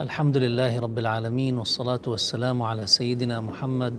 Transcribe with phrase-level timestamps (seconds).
[0.00, 3.96] الحمد لله رب العالمين والصلاة والسلام على سيدنا محمد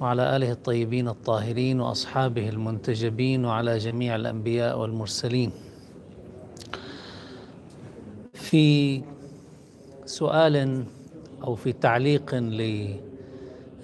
[0.00, 5.50] وعلى آله الطيبين الطاهرين وأصحابه المنتجبين وعلى جميع الأنبياء والمرسلين.
[8.32, 9.02] في
[10.06, 10.84] سؤال
[11.44, 12.34] أو في تعليق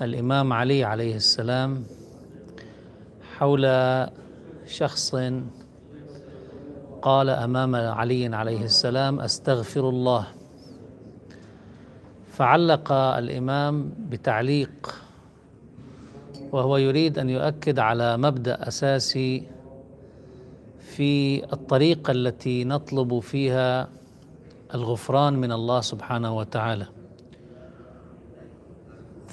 [0.01, 1.85] للإمام علي عليه السلام
[3.39, 3.67] حول
[4.67, 5.15] شخص
[7.03, 10.40] قال أمام علي عليه السلام أستغفر الله.
[12.41, 14.95] فعلق الإمام بتعليق
[16.53, 19.43] وهو يريد أن يؤكد على مبدأ أساسي
[20.79, 23.89] في الطريقة التي نطلب فيها
[24.75, 26.87] الغفران من الله سبحانه وتعالى.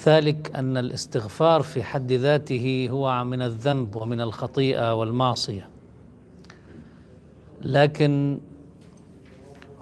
[0.06, 5.68] ذلك أن الاستغفار في حد ذاته هو من الذنب ومن الخطيئة والمعصية.
[7.62, 8.40] لكن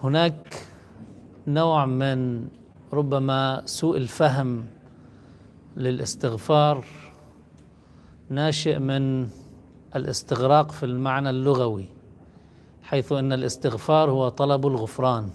[0.03, 0.55] هناك
[1.47, 2.49] نوع من
[2.93, 4.67] ربما سوء الفهم
[5.77, 6.85] للاستغفار
[8.31, 9.29] ناشئ من
[9.97, 11.87] الاستغراق في المعنى اللغوي
[12.83, 15.31] حيث إن الاستغفار هو طلب الغفران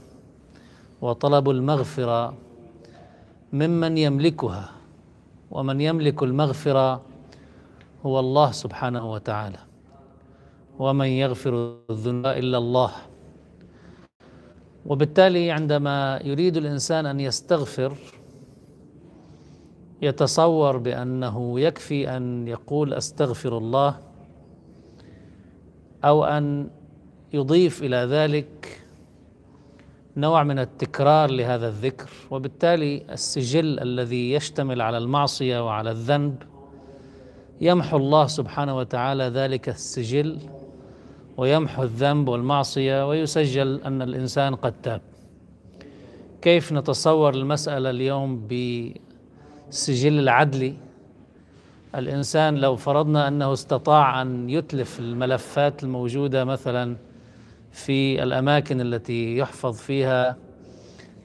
[1.02, 2.34] وطلب المغفرة
[3.54, 4.70] ممن يملكها
[5.52, 7.02] ومن يملك المغفرة
[8.06, 9.60] هو الله سبحانه وتعالى.
[10.80, 12.92] ومن يغفر الذنوب إلا الله
[14.86, 17.94] وبالتالي عندما يريد الإنسان أن يستغفر
[20.02, 24.00] يتصور بأنه يكفي أن يقول أستغفر الله
[26.04, 26.70] أو أن
[27.34, 28.82] يضيف إلى ذلك
[30.18, 32.10] نوع من التكرار لهذا الذكر.
[32.32, 36.44] وبالتالي السجل الذي يشتمل على المعصية وعلى الذنب
[37.62, 40.40] يمحو الله سبحانه وتعالى ذلك السجل.
[41.42, 45.02] ويمحو الذنب والمعصية ويسجل أن الإنسان قد تاب.
[46.42, 50.74] كيف نتصور المسألة اليوم بالسجل العدلي
[51.96, 56.96] الإنسان لو فرضنا أنه استطاع أن يتلف الملفات الموجودة مثلا
[57.72, 60.38] في الأماكن التي يحفظ فيها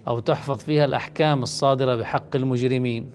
[0.09, 3.11] أو تحفظ فيها الأحكام الصادرة بحق المجرمين.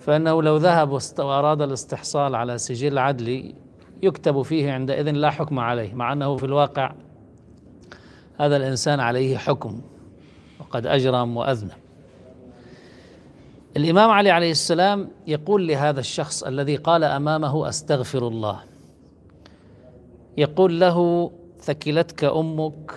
[0.00, 3.63] فإنه لو ذهب وأراد الاستحصال على سجل عدلي
[4.04, 6.92] يكتب فيه عندئذ لا حكم عليه مع أنه في الواقع
[8.40, 9.80] هذا الإنسان عليه حكم
[10.60, 11.70] وقد أجرم وأذنب.
[13.76, 18.60] الإمام علي عليه السلام يقول لهذا الشخص الذي قال أمامه أستغفر الله.
[20.36, 22.92] يقول له ثكلتك أمك.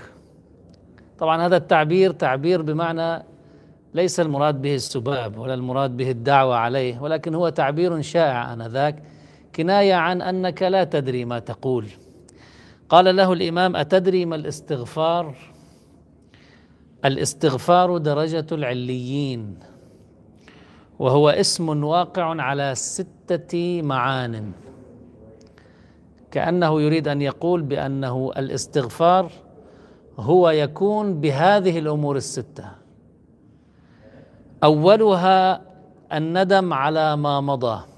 [1.19, 3.23] طبعا هذا التعبير تعبير بمعنى
[3.94, 9.03] ليس المراد به السباب ولا المراد به الدعوة عليه ولكن هو تعبير شائع آنذاك.
[9.57, 11.88] كنايه عن أنك لا تدري ما تقول.
[12.90, 15.35] قال له الإمام أتدري ما الاستغفار؟
[17.06, 19.59] الاستغفار درجة العليين
[21.00, 24.51] وهو اسم واقع على ستة معان.
[26.31, 29.31] كأنه يريد أن يقول بأنه الاستغفار
[30.19, 32.72] هو يكون بهذه الأمور الستة.
[34.63, 35.62] أولها
[36.13, 37.97] الندم على ما مضى.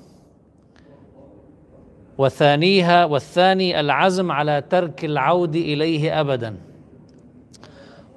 [2.20, 6.56] وثانيها والثاني العزم على ترك العود إليه ابدا.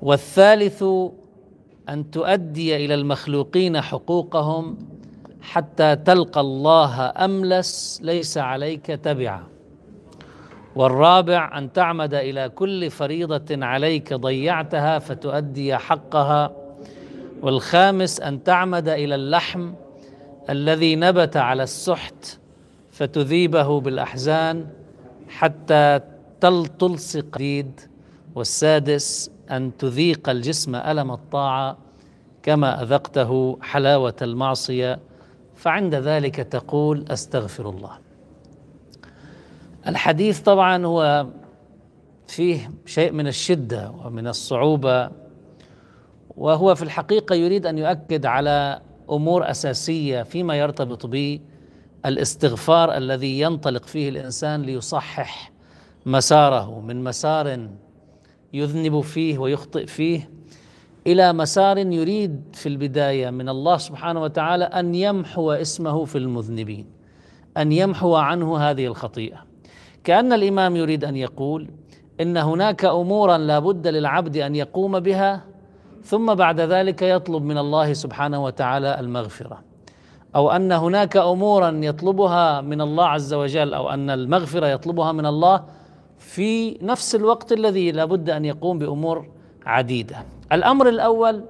[0.02, 0.84] والثالث
[1.88, 4.78] أن تؤدي إلى المخلوقين حقوقهم
[5.42, 9.42] حتى تلقى الله أملس ليس عليك تبعا.
[10.76, 16.52] والرابع أن تعمد إلى كل فريضة عليك ضيعتها فتؤدي حقها.
[17.42, 19.72] والخامس أن تعمد إلى اللحم
[20.50, 22.41] الذي نبت على السحت
[23.02, 24.66] فتذيبه بالأحزان
[25.28, 26.00] حتى
[26.78, 27.80] تلصق الديد
[28.34, 31.76] والسادس أن تذيق الجسم ألم الطاعة
[32.42, 34.98] كما أذقته حلاوة المعصية.
[35.54, 37.98] فعند ذلك تقول أستغفر الله.
[39.86, 41.26] الحديث طبعا هو
[42.26, 45.10] فيه شيء من الشدة ومن الصعوبة
[46.36, 51.06] وهو في الحقيقة يريد أن يؤكد على أمور أساسية فيما يرتبط
[52.04, 55.52] بالاستغفار الذي ينطلق فيه الإنسان ليصحح
[56.06, 57.68] مساره من مسار
[58.52, 60.30] يذنب فيه ويخطئ فيه
[61.06, 66.86] إلى مسار يريد في البداية من الله سبحانه وتعالى أن يمحو اسمه في المذنبين
[67.56, 69.44] أن يمحو عنه هذه الخطيئة.
[70.04, 71.70] كأن الإمام يريد أن يقول
[72.20, 75.44] إن هناك أمورا لا بد للعبد أن يقوم بها
[76.04, 79.71] ثم بعد ذلك يطلب من الله سبحانه وتعالى المغفرة.
[80.36, 85.64] أو أن هناك أمورا يطلبها من الله عز وجل أو أن المغفرة يطلبها من الله
[86.18, 89.28] في نفس الوقت الذي لابد أن يقوم بأمور
[89.66, 90.16] عديدة.
[90.52, 91.44] الأمر الأول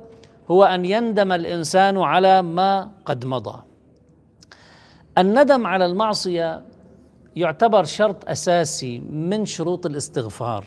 [0.50, 3.62] هو أن يندم الإنسان على ما قد مضى.
[5.19, 6.62] الندم على المعصية
[7.37, 10.64] يعتبر شرط أساسي من شروط الاستغفار.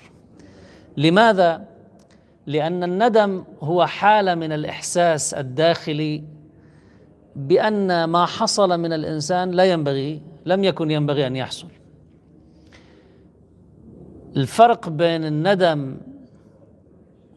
[0.97, 1.65] لماذا؟
[2.47, 6.23] لأن الندم هو حالة من الإحساس الداخلي
[7.35, 11.67] بأن ما حصل من الإنسان لا ينبغي لم يكن ينبغي أن يحصل.
[14.37, 15.97] الفرق بين الندم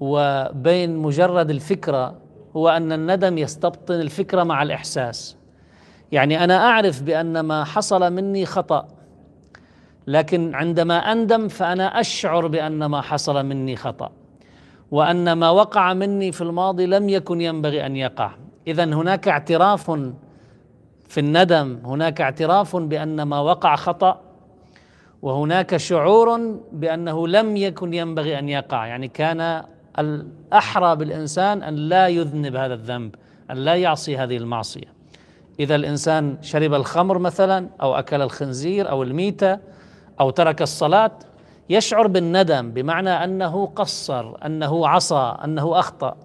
[0.01, 2.15] وبين مجرد الفكرة
[2.57, 5.37] هو أن الندم يستبطن الفكرة مع الإحساس.
[6.13, 8.89] يعني أنا أعرف بأن ما حصل مني خطأ
[10.07, 14.11] لكن عندما أندم فأنا أشعر بأن ما حصل مني خطأ
[14.91, 18.31] وأن ما وقع مني في الماضي لم يكن ينبغي أن يقع.
[18.69, 19.91] اذا هناك اعتراف
[21.09, 24.21] في الندم هناك اعتراف بأن ما وقع خطأ
[25.23, 28.87] وهناك شعور بأنه لم يكن ينبغي أن يقع.
[28.87, 29.65] يعني كان
[29.99, 33.15] الأحرى بالإنسان أن لا يذنب هذا الذنب
[33.51, 34.99] أن لا يعصي هذه المعصية.
[35.61, 39.59] إذا الإنسان شرب الخمر مثلا أو أكل الخنزير أو الميتة
[40.21, 41.11] أو ترك الصلاة
[41.71, 46.17] يشعر بالندم بمعنى أنه قصر أنه عصى أنه أخطأ.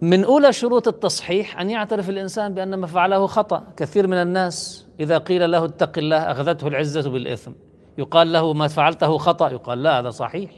[0.00, 3.64] من أولى شروط التصحيح أن يعترف الإنسان بأن ما فعله خطأ.
[3.76, 7.52] كثير من الناس إذا قيل له اتق الله أخذته العزة بالإثم.
[7.98, 9.50] يقال له ما فعلته خطأ.
[9.50, 10.50] يقال لا هذا صحيح.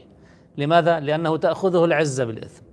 [0.57, 2.63] لماذا؟ لأنه تأخذه العزة بالإثم.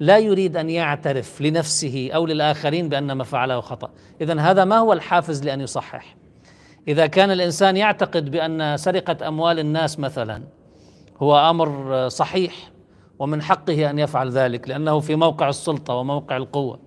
[0.00, 3.90] لا يريد أن يعترف لنفسه أو للآخرين بأن ما فعله خطأ.
[4.20, 6.16] اذا هذا ما هو الحافز لأن يصحح.
[6.88, 10.42] إذا كان الإنسان يعتقد بأن سرقة أموال الناس مثلا
[11.22, 12.70] هو أمر صحيح
[13.20, 16.78] ومن حقه أن يفعل ذلك لأنه في موقع السلطة وموقع القوة.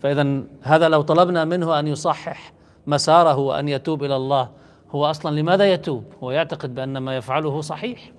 [0.00, 2.52] فاذا هذا لو طلبنا منه أن يصحح
[2.86, 4.48] مساره وأن يتوب إلى الله
[4.90, 8.12] هو أصلا لماذا يتوب؟ هو يعتقد بأن ما يفعله صحيح.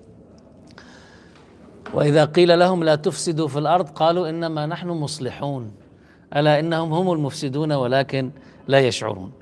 [1.94, 5.72] وإذا قيل لهم لا تفسدوا في الأرض قالوا إنما نحن مصلحون.
[6.36, 8.30] ألا إنهم هم المفسدون ولكن
[8.66, 9.32] لا يشعرون.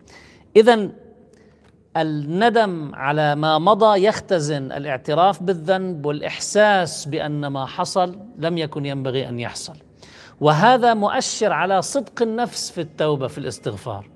[0.57, 0.89] اذا
[2.03, 9.41] الندم على ما مضى يختزن الاعتراف بالذنب والإحساس بأن ما حصل لم يكن ينبغي أن
[9.41, 9.75] يحصل.
[10.41, 14.11] وهذا مؤشر على صدق النفس في التوبة في الاستغفار.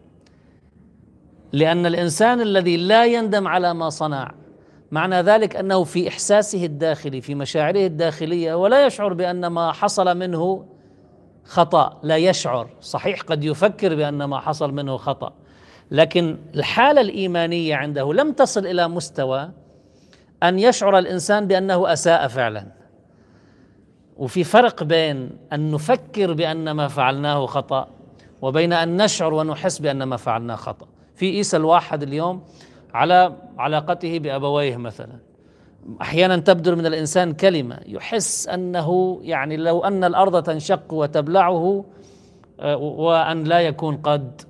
[1.53, 4.35] لأن الإنسان الذي لا يندم على ما صنع
[4.91, 10.67] معنى ذلك أنه في إحساسه الداخلي في مشاعره الداخلية ولا يشعر بأن ما حصل منه
[11.45, 12.71] خطأ لا يشعر.
[12.81, 15.33] صحيح قد يفكر بأن ما حصل منه خطأ.
[15.91, 19.51] لكن الحالة الإيمانية عنده لم تصل إلى مستوى
[20.43, 22.67] أن يشعر الإنسان بأنه أساء فعلا.
[24.17, 27.89] وفي فرق بين أن نفكر بأن ما فعلناه خطأ
[28.43, 30.87] وبين أن نشعر ونحس بأن ما فعلناه خطأ.
[31.15, 32.43] في قيس الواحد اليوم
[32.95, 35.19] على علاقته بأبويه مثلا.
[36.03, 41.85] أحيانا تبدر من الإنسان كلمة يحس أنه يعني لو أن الأرض تنشق وتبلعه
[42.61, 44.43] آه، وأن لا يكون قد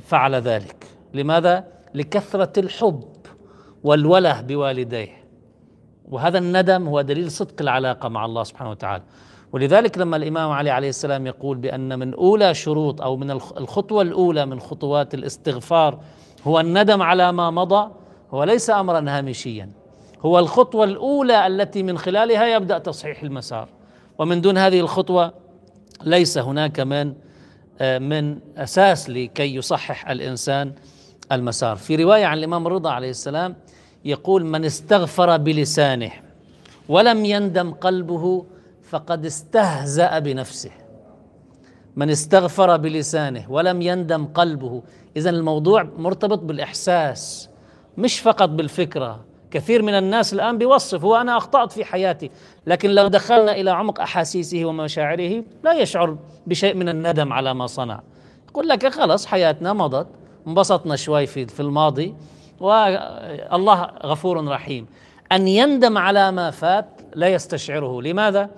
[0.00, 0.86] فعل ذلك.
[1.14, 3.04] لماذا؟ لكثرة الحب
[3.84, 5.22] والوله بوالديه.
[6.08, 9.02] وهذا الندم هو دليل صدق العلاقة مع الله سبحانه وتعالى.
[9.52, 14.46] ولذلك لما الإمام علي عليه السلام يقول بأن من أولى شروط أو من الخطوة الأولى
[14.46, 15.98] من خطوات الاستغفار
[16.46, 17.90] هو الندم على ما مضى
[18.30, 19.70] هو ليس امرا هامشيا.
[20.20, 23.68] هو الخطوة الأولى التي من خلالها يبدأ تصحيح المسار.
[24.18, 25.32] ومن دون هذه الخطوة
[26.04, 27.14] ليس هناك من
[27.82, 30.72] من أساس لكي يصحح الإنسان
[31.32, 31.76] المسار.
[31.76, 33.56] في رواية عن الإمام الرضا عليه السلام
[34.04, 36.12] يقول من استغفر بلسانه
[36.88, 38.46] ولم يندم قلبه
[38.82, 40.70] فقد استهزأ بنفسه.
[41.96, 44.82] من استغفر بلسانه ولم يندم قلبه.
[45.16, 47.48] اذا الموضوع مرتبط بالإحساس
[47.98, 52.30] مش فقط بالفكرة كثير من الناس الآن بيوصف هو أنا أخطأت في حياتي
[52.66, 56.16] لكن لو دخلنا إلى عمق أحاسيسه ومشاعره لا يشعر
[56.46, 58.00] بشيء من الندم على ما صنع.
[58.48, 60.06] يقول لك خلص حياتنا مضت
[60.46, 62.14] انبسطنا شوي في في الماضي
[62.60, 64.86] والله غفور رحيم.
[65.32, 68.02] أن يندم على ما فات لا يستشعره.
[68.02, 68.50] لماذا؟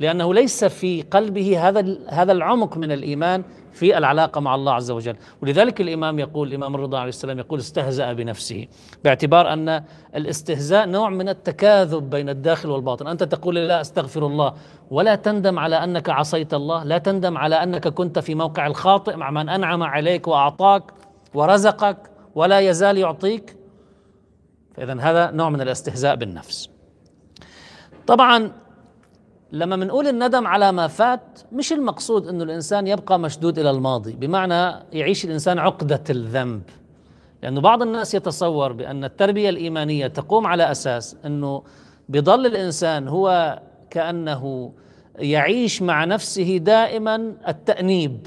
[0.00, 5.16] لأنه ليس في قلبه هذا هذا العمق من الإيمان في العلاقة مع الله عز وجل.
[5.42, 8.66] ولذلك الإمام يقول الإمام الرضا عليه السلام يقول استهزأ بنفسه
[9.04, 9.84] باعتبار أن
[10.16, 13.06] الاستهزاء نوع من التكاذب بين الداخل والباطن.
[13.06, 14.54] أنت تقول لا أستغفر الله
[14.90, 19.30] ولا تندم على أنك عصيت الله لا تندم على أنك كنت في موقع الخاطئ مع
[19.30, 20.82] من أنعم عليك وأعطاك
[21.34, 21.96] ورزقك
[22.34, 23.56] ولا يزال يعطيك.
[24.76, 26.70] فاذا هذا نوع من الاستهزاء بالنفس.
[28.06, 28.63] طبعا
[29.54, 34.84] لما بنقول الندم على ما فات مش المقصود إنه الإنسان يبقى مشدود إلى الماضي بمعنى
[34.92, 36.62] يعيش الإنسان عقدة الذنب.
[37.42, 41.62] لأنه بعض الناس يتصور بأن التربية الإيمانية تقوم على أساس إنه
[42.08, 44.72] بضل الإنسان هو كأنه
[45.18, 48.26] يعيش مع نفسه دائما التأنيب.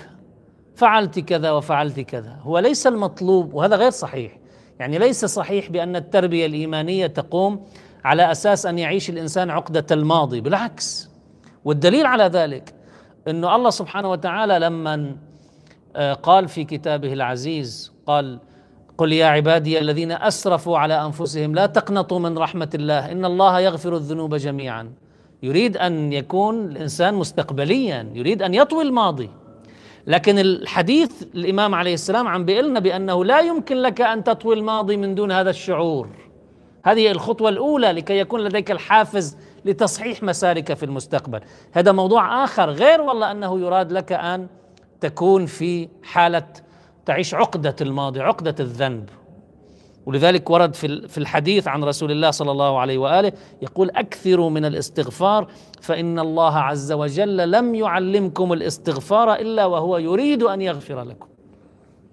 [0.75, 2.38] فعلت كذا وفعلت كذا.
[2.41, 4.38] هو ليس المطلوب وهذا غير صحيح.
[4.79, 7.65] يعني ليس صحيح بأن التربية الإيمانية تقوم
[8.05, 10.41] على أساس أن يعيش الإنسان عقدة الماضي.
[10.41, 11.16] بالعكس
[11.67, 12.74] والدليل على ذلك
[13.27, 15.15] أنه الله سبحانه وتعالى لما
[15.95, 18.39] آه، قال في كتابه العزيز قال
[18.97, 23.95] قل يا عبادي الذين أسرفوا على أنفسهم لا تقنطوا من رحمة الله إن الله يغفر
[23.95, 24.91] الذنوب جميعا.
[25.43, 29.29] يريد أن يكون الإنسان مستقبليا يريد أن يطوي الماضي.
[30.07, 35.15] لكن الحديث الإمام عليه السلام عم بيقلنا بأنه لا يمكن لك أن تطوي الماضي من
[35.15, 36.09] دون هذا الشعور.
[36.83, 41.39] هذه الخطوة الأولى لكي يكون لديك الحافز لتصحيح مسارك في المستقبل
[41.71, 44.47] هذا موضوع آخر غير والله أنه يراد لك أن
[45.01, 46.47] تكون في حالة
[47.05, 49.09] تعيش عقدة الماضي عقدة الذنب
[50.05, 53.31] ولذلك ورد في في الحديث عن رسول الله صلى الله عليه وآله
[53.62, 55.47] يقول أكثروا من الاستغفار
[55.81, 61.27] فإن الله عز وجل لم يعلمكم الاستغفار إلا وهو يريد أن يغفر لكم.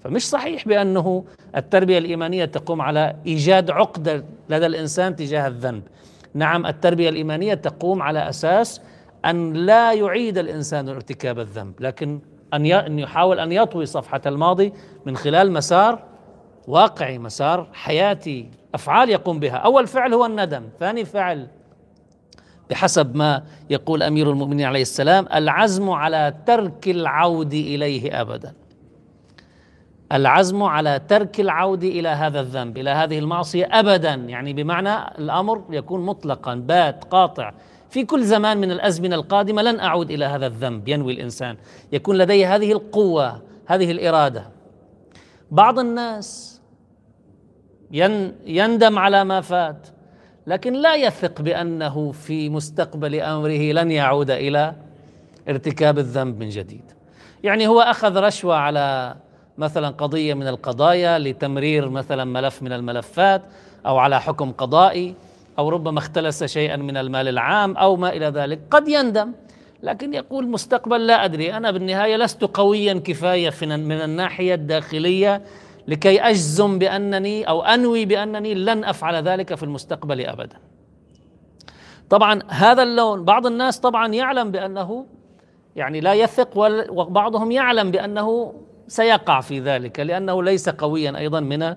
[0.00, 1.24] فمش صحيح بأنه
[1.56, 5.82] التربية الإيمانية تقوم على إيجاد عقدة لدى الإنسان تجاه الذنب.
[6.34, 8.80] نعم التربية الإيمانية تقوم على أساس
[9.24, 12.20] أن لا يعيد الإنسان ارتكاب الذنب، لكن
[12.54, 14.72] أن يحاول أن يطوي صفحة الماضي
[15.06, 16.02] من خلال مسار
[16.68, 19.56] واقعي مسار حياتي أفعال يقوم بها.
[19.56, 21.46] أول فعل هو الندم ثاني فعل
[22.70, 28.54] بحسب ما يقول أمير المؤمنين عليه السلام العزم على ترك العود إليه ابدا.
[30.12, 34.14] العزم على ترك العود إلى هذا الذنب إلى هذه المعصية ابدا.
[34.14, 37.52] يعني بمعنى الأمر يكون مطلقا بات قاطع.
[37.90, 41.56] في كل زمان من الأزمنة القادمة لن أعود إلى هذا الذنب ينوي الإنسان.
[41.92, 44.48] يكون لديه هذه القوة هذه الإرادة.
[45.50, 46.60] بعض الناس
[48.46, 49.86] يندم على ما فات
[50.46, 54.74] لكن لا يثق بأنه في مستقبل أمره لن يعود إلى
[55.48, 56.92] ارتكاب الذنب من جديد.
[57.42, 59.16] يعني هو أخذ رشوة على
[59.58, 63.42] مثلا قضية من القضايا لتمرير مثلا ملف من الملفات
[63.86, 65.14] أو على حكم قضائي
[65.58, 69.32] أو ربما اختلس شيئا من المال العام أو ما إلى ذلك قد يندم
[69.82, 75.42] لكن يقول مستقبل لا أدري أنا بالنهاية لست قويا كفاية من الناحية الداخلية
[75.88, 80.56] لكي أجزم بأنني أو أنوي بأنني لن أفعل ذلك في المستقبل ابدا.
[82.10, 85.06] طبعا هذا اللون بعض الناس طبعا يعلم بأنه
[85.76, 86.58] يعني لا يثق
[86.90, 88.54] وبعضهم يعلم بأنه
[88.88, 91.74] سيقع في ذلك لأنه ليس قويا أيضا من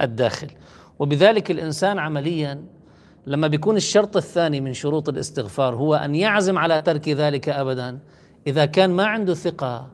[0.00, 0.50] الداخل.
[0.98, 2.64] وبذلك الإنسان عمليا
[3.26, 7.98] لما بيكون الشرط الثاني من شروط الاستغفار هو أن يعزم على ترك ذلك ابدا
[8.46, 9.88] إذا كان ما عنده ثقة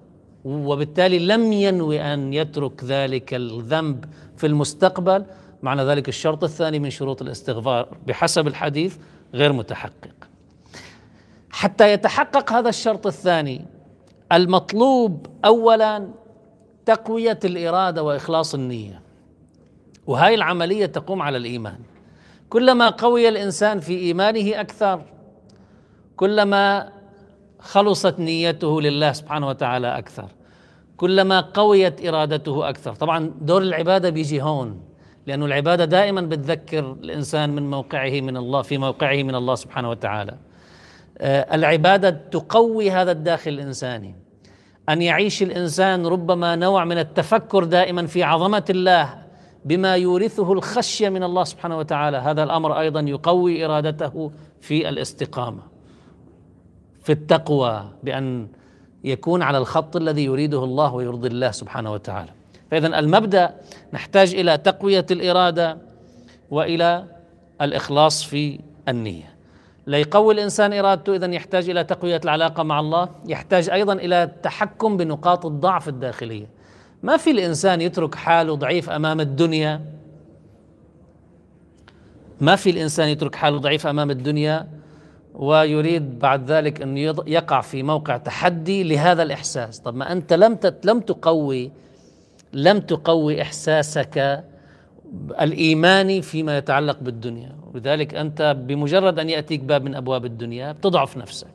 [0.44, 4.04] وبالتالي لم ينوي أن يترك ذلك الذنب
[4.36, 5.24] في المستقبل
[5.62, 8.96] معنى ذلك الشرط الثاني من شروط الاستغفار بحسب الحديث
[9.34, 10.28] غير متحقق
[11.50, 13.66] حتى يتحقق هذا الشرط الثاني
[14.32, 16.08] المطلوب اولا
[16.86, 19.00] تقوية الإرادة وإخلاص النية.
[20.06, 21.78] وهذه العملية تقوم على الإيمان.
[22.48, 25.02] كلما قوي الإنسان في إيمانه أكثر
[26.16, 26.92] كلما
[27.58, 30.28] خلصت نيته لله سبحانه وتعالى أكثر
[30.96, 32.94] كلما قويت إرادته أكثر.
[32.94, 34.80] طبعا دور العبادة بيجي هون
[35.26, 40.36] لأن العبادة دائما بتذكر الإنسان من موقعه من الله في موقعه من الله سبحانه وتعالى.
[41.18, 44.14] آه، العبادة تقوي هذا الداخل الإنساني.
[44.90, 49.14] أن يعيش الإنسان ربما نوع من التفكر دائما في عظمة الله
[49.64, 52.16] بما يورثه الخشية من الله سبحانه وتعالى.
[52.16, 55.62] هذا الأمر أيضا يقوي إرادته في الاستقامة.
[57.02, 58.48] في التقوى بأن
[59.04, 62.30] يكون على الخط الذي يريده الله ويرضي الله سبحانه وتعالى.
[62.70, 63.54] فإذا المبدأ
[63.92, 65.78] نحتاج إلى تقوية الإرادة
[66.50, 67.04] وإلى
[67.60, 69.29] الإخلاص في النية.
[69.90, 75.46] ليقوي الإنسان إرادته إذا يحتاج إلى تقوية العلاقة مع الله يحتاج أيضا إلى التحكم بنقاط
[75.46, 76.46] الضعف الداخلية.
[77.02, 79.80] ما في الإنسان يترك حاله ضعيف أمام الدنيا؟
[82.40, 84.68] ما في الإنسان يترك حاله ضعيف أمام الدنيا
[85.34, 91.00] ويريد بعد ذلك أن يقع في موقع تحدي لهذا الإحساس؟ طب ما أنت لم لم
[91.00, 91.70] تقوي
[92.52, 94.44] لم تقوي إحساسك
[95.40, 97.56] الإيماني فيما يتعلق بالدنيا.
[97.74, 101.48] ولذلك أنت بمجرد أن يأتيك باب من أبواب الدنيا بتضعف نفسك.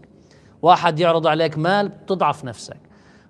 [0.62, 2.78] واحد يعرض عليك مال بتضعف نفسك.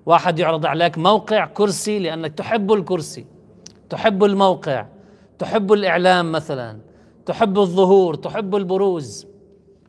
[0.05, 3.25] واحد يعرض عليك موقع كرسي لأنك تحب الكرسي.
[3.89, 4.86] تحب الموقع.
[5.39, 6.77] تحب الإعلام مثلا.
[7.25, 8.15] تحب الظهور.
[8.15, 9.27] تحب البروز.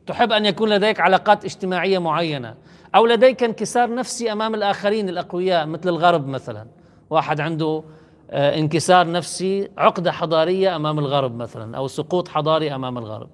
[0.07, 2.55] تحب أن يكون لديك علاقات اجتماعية معينة.
[2.95, 6.65] أو لديك انكسار نفسي أمام الآخرين الأقوياء مثل الغرب مثلا.
[7.09, 7.83] واحد عنده
[8.31, 13.29] انكسار نفسي عقدة حضارية أمام الغرب مثلا أو سقوط حضاري أمام الغرب.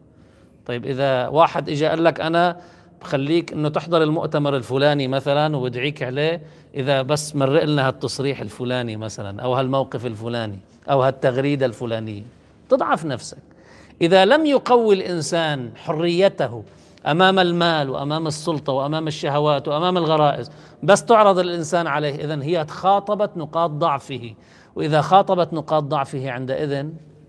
[0.66, 2.58] طيب إذا واحد اجى قال لك أنا
[3.02, 6.42] بخليك إنه تحضر المؤتمر الفلاني مثلا وبدعيك عليه
[6.76, 10.60] إذا بس مرق لنا هالتصريح الفلاني مثلا أو هالموقف الفلاني
[10.90, 12.24] أو هالتغريدة الفلانية.
[12.70, 13.38] تضعف نفسك.
[14.02, 16.64] إذا لم يقوي الإنسان حريته
[17.08, 20.52] أمام المال وأمام السلطة وأمام الشهوات وأمام الغرائز
[20.84, 24.34] بس تعرض الإنسان عليه اذا هي خاطبت نقاط ضعفه.
[24.76, 26.84] وإذا خاطبت نقاط ضعفه عندئذ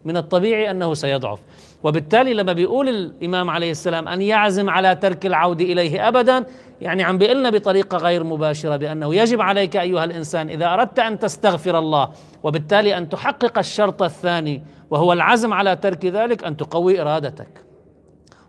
[0.05, 1.39] من الطبيعي أنه سيضعف.
[1.83, 6.45] وبالتالي لما بيقول الإمام عليه السلام أن يعزم على ترك العوده إليه ابدا
[6.81, 11.79] يعني عم بيقلنا بطريقة غير مباشرة بأنه يجب عليك أيها الإنسان إذا أردت أن تستغفر
[11.79, 12.11] الله
[12.43, 17.65] وبالتالي أن تحقق الشرط الثاني وهو العزم على ترك ذلك أن تقوي إرادتك.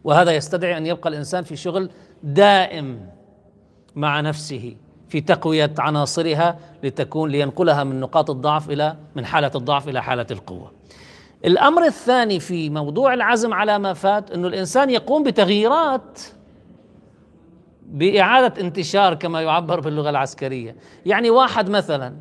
[0.03, 1.89] وهذا يستدعي أن يبقى الإنسان في شغل
[2.23, 3.09] دائم
[3.95, 4.75] مع نفسه.
[5.09, 10.71] في تقوية عناصرها لتكون لينقلها من نقاط الضعف إلى من حالة الضعف إلى حالة القوة.
[11.45, 16.19] الأمر الثاني في موضوع العزم على ما فات إنه الإنسان يقوم بتغييرات
[17.88, 22.15] بإعادة انتشار كما يعبر باللغة العسكرية، يعني واحد مثلا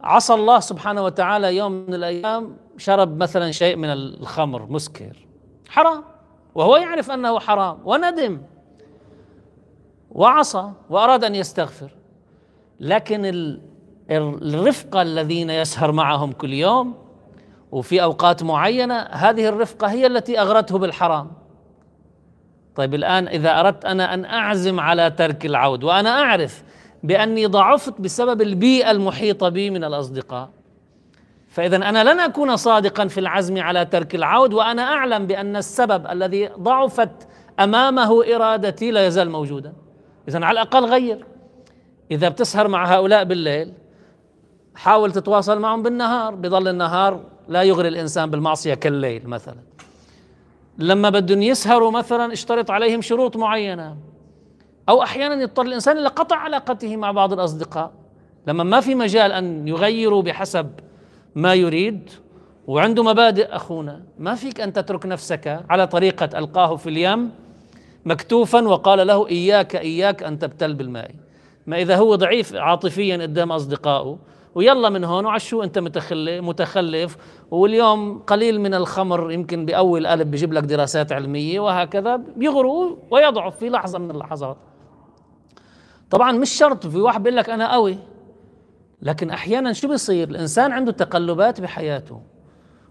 [0.00, 5.26] عصى الله سبحانه وتعالى يوم من الأيام شرب مثلا شيء من الخمر مسكر
[5.68, 6.04] حرام.
[6.54, 8.40] وهو يعرف أنه حرام وندم.
[10.10, 11.90] وعصى وأراد أن يستغفر.
[12.80, 13.56] لكن
[14.10, 16.94] الرفقة الذين يسهر معهم كل يوم
[17.72, 21.30] وفي أوقات معينة هذه الرفقة هي التي أغرته بالحرام.
[22.76, 26.62] طيب الآن إذا أردت أنا أن أعزم على ترك العود وأنا أعرف
[27.02, 30.50] بأني ضعفت بسبب البيئة المحيطة بي من الأصدقاء.
[31.48, 36.46] فإذا أنا لن أكون صادقا في العزم على ترك العود وأنا أعلم بأن السبب الذي
[36.46, 37.28] ضعفت
[37.60, 39.72] أمامه إرادتي لا يزال موجودا.
[40.30, 41.24] اذا على الأقل غير.
[42.10, 43.72] إذا بتسهر مع هؤلاء بالليل
[44.74, 46.34] حاول تتواصل معهم بالنهار.
[46.34, 49.56] بضل النهار لا يغري الإنسان بالمعصية كالليل مثلا.
[50.78, 53.96] لما بدهم يسهروا مثلا اشترط عليهم شروط معينة.
[54.88, 57.92] أو أحيانا يضطر الإنسان إلى قطع علاقته مع بعض الأصدقاء.
[58.46, 60.70] لما ما في مجال أن يغيروا بحسب
[61.34, 62.10] ما يريد
[62.66, 67.30] وعنده مبادئ أخونا ما فيك أن تترك نفسك على طريقة ألقاه في اليم
[68.04, 71.10] مكتوفا وقال له إياك إياك أن تبتل بالماء.
[71.66, 74.18] ما إذا هو ضعيف عاطفيا قدام أصدقائه
[74.54, 77.16] ويلا من هون وعشو أنت متخلف متخلف
[77.50, 83.68] واليوم قليل من الخمر يمكن بأول قلب بيجيب لك دراسات علمية وهكذا بيغروا ويضعف في
[83.68, 84.56] لحظة من اللحظات.
[86.10, 87.98] طبعا مش شرط في واحد بيقول لك أنا قوي
[89.02, 92.20] لكن أحيانا شو بيصير؟ الإنسان عنده تقلبات بحياته.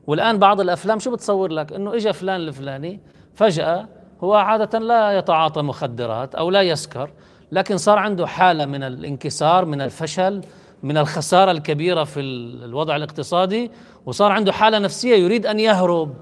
[0.07, 2.99] والآن بعض الأفلام شو بتصور لك؟ إنه اجى فلان الفلاني
[3.35, 3.87] فجأة
[4.23, 7.11] هو عادة لا يتعاطى مخدرات أو لا يسكر
[7.51, 10.41] لكن صار عنده حالة من الانكسار من الفشل
[10.83, 13.71] من الخسارة الكبيرة في الوضع الاقتصادي
[14.05, 16.13] وصار عنده حالة نفسية يريد أن يهرب.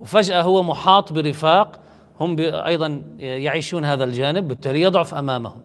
[0.00, 1.80] وفجأة هو محاط برفاق
[2.20, 5.60] هم أيضا يعيشون هذا الجانب بالتالي يضعف أمامهم.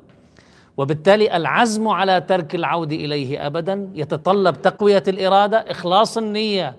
[0.77, 6.75] وبالتالي العزم على ترك العودة إليه ابدا يتطلب تقوية الإرادة إخلاص النية.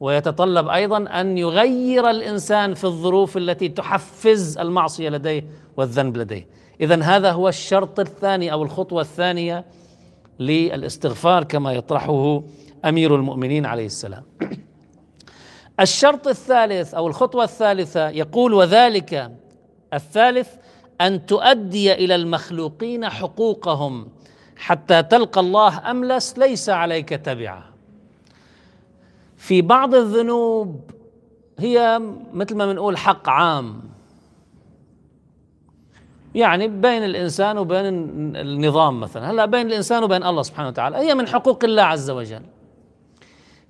[0.00, 5.44] ويتطلب أيضا أن يغير الإنسان في الظروف التي تحفز المعصية لديه
[5.76, 6.46] والذنب لديه.
[6.80, 9.64] اذا هذا هو الشرط الثاني أو الخطوة الثانية
[10.38, 12.42] للاستغفار كما يطرحه
[12.84, 14.22] أمير المؤمنين عليه السلام.
[15.80, 19.32] الشرط الثالث أو الخطوة الثالثة يقول وذلك
[19.94, 20.48] الثالث
[21.00, 24.08] أن تؤدي إلى المخلوقين حقوقهم
[24.56, 27.67] حتى تلقى الله أملس ليس عليك تبعه
[29.38, 30.90] في بعض الذنوب
[31.58, 32.00] هي
[32.32, 33.80] مثل ما بنقول حق عام.
[36.34, 37.86] يعني بين الإنسان وبين
[38.36, 39.30] النظام مثلا.
[39.30, 40.96] هلأ بين الإنسان وبين الله سبحانه وتعالى.
[40.96, 42.42] هي من حقوق الله عز وجل.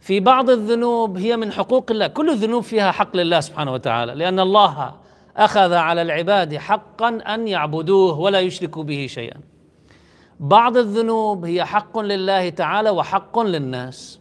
[0.00, 2.06] في بعض الذنوب هي من حقوق الله.
[2.06, 4.14] كل الذنوب فيها حق لله سبحانه وتعالى.
[4.14, 4.94] لأن الله
[5.36, 9.40] أخذ على العباد حقا أن يعبدوه ولا يشركوا به شيئا.
[10.40, 14.20] بعض الذنوب هي حق لله تعالى وحق للناس.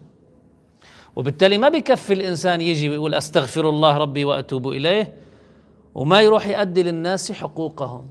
[1.17, 5.13] وبالتالي ما بكفي الإنسان يجي ويقول أستغفر الله ربي وأتوب إليه
[5.95, 8.07] وما يروح يؤدي للناس حقوقهم.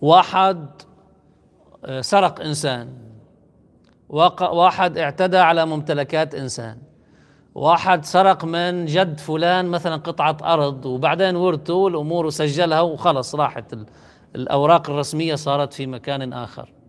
[0.00, 0.68] واحد
[1.84, 2.88] آه، سرق إنسان.
[4.08, 6.78] واحد اعتدى على ممتلكات إنسان.
[7.54, 13.74] واحد سرق من جد فلان مثلا قطعة أرض وبعدين ورثه والأمور وسجلها وخلص راحت
[14.34, 16.79] الأوراق الرسمية صارت في مكان آخر.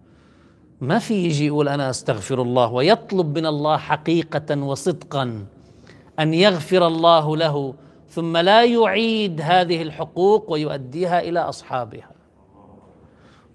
[0.81, 5.45] ما في يجي يقول أنا أستغفر الله ويطلب من الله حقيقة وصدقا
[6.19, 7.73] أن يغفر الله له
[8.09, 12.11] ثم لا يعيد هذه الحقوق ويؤديها إلى أصحابها.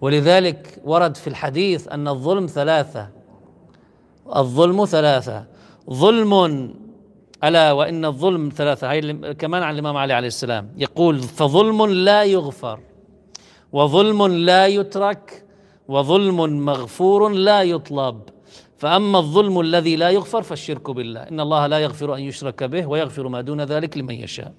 [0.01, 3.09] ولذلك ورد في الحديث أن الظلم ثلاثة.
[4.37, 5.45] الظلم ثلاثة.
[5.91, 6.75] ظلم
[7.45, 8.91] ألا وإن الظلم ثلاثة.
[8.91, 10.71] هاي كمان عن الإمام علي عليه السلام.
[10.77, 12.81] يقول فظلم لا يغفر
[13.73, 15.46] وظلم لا يترك
[15.89, 18.21] وظلم مغفور لا يطلب.
[18.79, 21.21] فأما الظلم الذي لا يغفر فالشرك بالله.
[21.21, 24.53] إن الله لا يغفر أن يشرك به ويغفر ما دون ذلك لمن يشاء.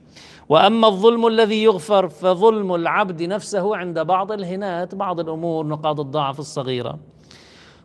[0.50, 7.00] وأما الظلم الذي يغفر فظلم العبد نفسه عند بعض الهنات بعض الأمور نقاط الضعف الصغيرة.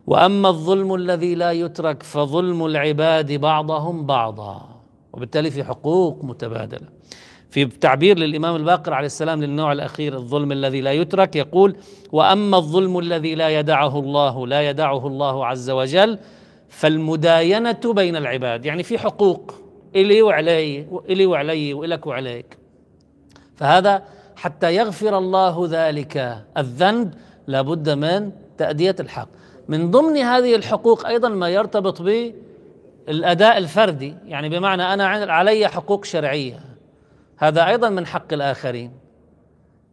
[0.07, 4.69] وأما الظلم الذي لا يترك فظلم العباد بعضهم بعضا.
[5.13, 6.89] وبالتالي في حقوق متبادلة.
[7.53, 11.77] في تعبير للإمام الباقر عليه السلام للنوع الأخير الظلم الذي لا يترك يقول
[12.13, 16.19] وأما الظلم الذي لا يدعه الله لا يدعه الله عز وجل
[16.69, 18.67] فالمداينة بين العباد.
[18.67, 19.55] يعني في حقوق
[19.97, 22.59] إلي وعلي الي وعلي وإلك وعليك.
[23.57, 24.03] فهذا
[24.37, 27.15] حتى يغفر الله ذلك الذنب
[27.47, 29.29] لابد من تأدية الحق.
[29.69, 32.35] من ضمن هذه الحقوق أيضا ما يرتبط به
[33.09, 34.15] الاداء الفردي.
[34.27, 36.72] يعني بمعنى أنا علي حقوق شرعية.
[37.43, 38.93] هذا أيضا من حق الآخرين.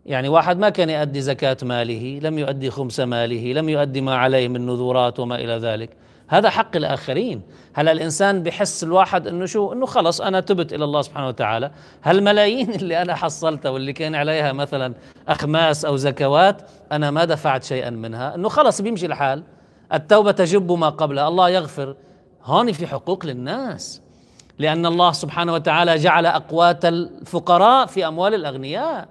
[0.05, 4.47] يعني واحد ما كان يؤدي زكاة ماله لم يؤدي خمس ماله لم يؤدي ما عليه
[4.47, 5.89] من نذورات وما إلى ذلك.
[6.27, 7.41] هذا حق الآخرين.
[7.73, 11.71] هل الإنسان بحس الواحد إنه شو؟ إنه خلص أنا تبت إلى الله سبحانه وتعالى.
[12.03, 14.93] هالملايين اللي أنا حصلتها واللي كان عليها مثلا
[15.27, 19.43] أخماس أو زكوات أنا ما دفعت شيئا منها؟ إنه خلص بيمشي الحال.
[19.93, 21.95] التوبة تجب ما قبلها الله يغفر.
[22.43, 24.01] هون في حقوق للناس.
[24.59, 29.09] لأن الله سبحانه وتعالى جعل أقوات الفقراء في أموال الأغنياء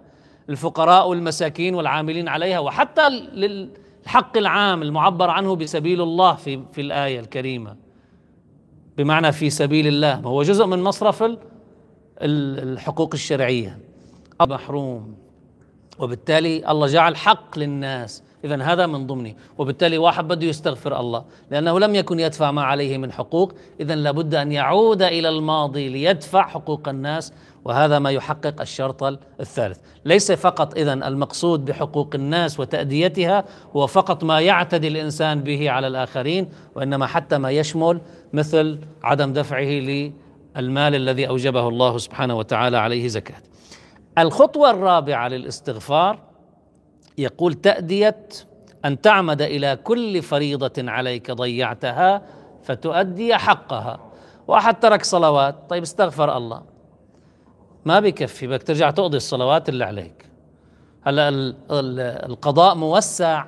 [0.51, 7.77] الفقراء والمساكين والعاملين عليها وحتى للحق العام المعبر عنه بسبيل الله في في الآية الكريمة.
[8.97, 11.25] بمعنى في سبيل الله هو جزء من مصرف
[12.23, 13.79] الحقوق الشرعية.
[14.41, 15.15] محروم.
[15.99, 18.23] وبالتالي الله جعل حق للناس.
[18.45, 22.99] إذا هذا من ضمنه وبالتالي واحد بده يستغفر الله لأنه لم يكن يدفع ما عليه
[22.99, 27.33] من حقوق إذا لابد أن يعود إلى الماضي ليدفع حقوق الناس
[27.65, 29.03] وهذا ما يحقق الشرط
[29.41, 29.79] الثالث.
[30.05, 33.45] ليس فقط إذا المقصود بحقوق الناس وتأديتها
[33.77, 38.01] هو فقط ما يعتدي الإنسان به على الآخرين وإنما حتى ما يشمل
[38.33, 43.43] مثل عدم دفعه للمال الذي أوجبه الله سبحانه وتعالى عليه زكاة.
[44.19, 46.28] الخطوة الرابعة للاستغفار
[47.19, 48.29] يقول تأدية
[48.85, 52.23] أن تعمد إلى كل فريضة عليك ضيعتها
[52.63, 54.01] فتؤدي حقها.
[54.49, 56.63] واحد ترك صلوات طيب استغفر الله.
[57.85, 60.27] ما بكفي بدك ترجع تقضي الصلوات اللي عليك.
[61.03, 61.29] هلا
[62.27, 63.45] القضاء موسع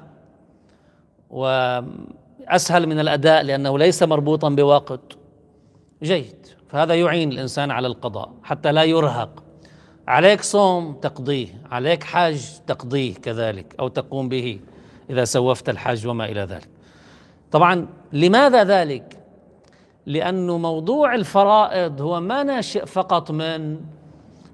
[1.31, 5.01] وأسهل من الأداء لأنه ليس مربوطا بوقت
[6.03, 6.47] جيد.
[6.69, 9.43] فهذا يعين الإنسان على القضاء حتى لا يرهق.
[10.11, 14.61] عليك صوم تقضيه عليك حج تقضيه كذلك أو تقوم به
[15.11, 16.69] إذا سوفت الحج وما إلى ذلك.
[17.53, 19.19] طبعا لماذا ذلك؟
[20.07, 23.81] لأنه موضوع الفرائض هو ما ناشئ فقط من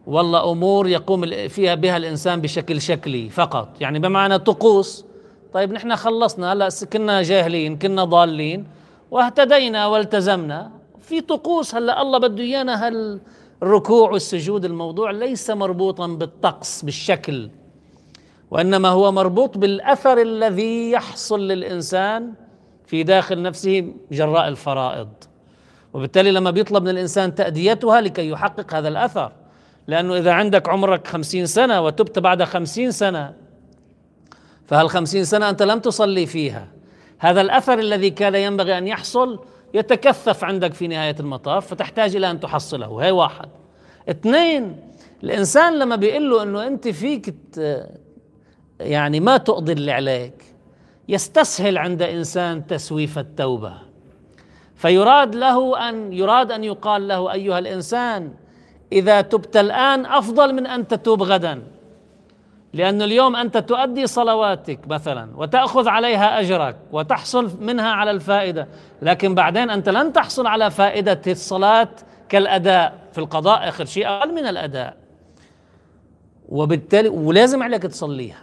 [0.06, 3.68] والله أمور يقوم فيها بها الإنسان بشكل شكلي فقط.
[3.80, 5.04] يعني بمعنى طقوس
[5.52, 8.66] طيب نحن خلصنا هلأ كنا جاهلين كنا ضالين
[9.10, 10.70] واهتدينا والتزمنا.
[11.00, 13.20] في طقوس هلأ الله بده إيانا هال
[13.62, 17.50] الركوع والسجود الموضوع ليس مربوطا بالطقس بالشكل
[18.50, 22.32] وإنما هو مربوط بالأثر الذي يحصل للإنسان
[22.86, 25.08] في داخل نفسه جراء الفرائض.
[25.94, 29.32] وبالتالي لما بيطلب من الإنسان تأديتها لكي يحقق هذا الأثر
[29.86, 33.34] لأنه إذا عندك عمرك خمسين سنة وتبت بعد خمسين سنة
[34.66, 36.68] فهالخمسين سنة أنت لم تصلي فيها؟
[37.18, 39.40] هذا الأثر الذي كان ينبغي أن يحصل
[39.76, 42.98] يتكثف عندك في نهاية المطاف فتحتاج إلى أن تحصله.
[43.04, 43.48] هي واحد.
[44.10, 44.76] اثنين
[45.24, 47.34] الإنسان لما بيقول له أنه أنت فيك
[48.80, 50.44] يعني ما تقضي اللي عليك
[51.08, 53.72] يستسهل عند إنسان تسويف التوبة.
[54.74, 58.32] فيراد له أن يراد أن يقال له أيها الإنسان
[58.92, 61.62] إذا تبت الآن أفضل من أن تتوب غدا.
[62.76, 68.68] لأن اليوم أنت تؤدي صلواتك مثلا وتأخذ عليها أجرك وتحصل منها على الفائدة
[69.02, 71.88] لكن بعدين أنت لن تحصل على فائدة الصلاة
[72.28, 74.96] كالأداء في القضاء آخر شيء أقل من الأداء.
[76.48, 78.42] وبالتالي ولازم عليك تصليها.